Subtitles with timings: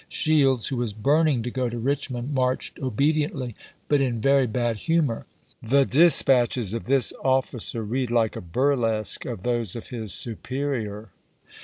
[0.09, 3.55] Shields, who was burning to go to Eichmond, marched obediently,
[3.87, 5.27] but in very bad humor.
[5.61, 11.09] The dispatches of this officer read like a bui lesque of those of his superior.